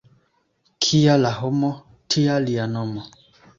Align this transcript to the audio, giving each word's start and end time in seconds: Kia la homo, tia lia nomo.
Kia 0.85 1.17
la 1.25 1.33
homo, 1.41 1.71
tia 2.09 2.41
lia 2.49 2.67
nomo. 2.75 3.07